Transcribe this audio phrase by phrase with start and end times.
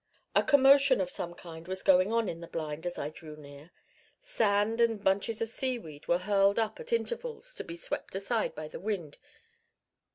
[0.35, 3.69] A commotion of some kind was going on in the blind as I drew near.
[4.19, 8.67] Sand and bunches of seaweed were hurled up at intervals to be swept aside by
[8.67, 9.19] the wind.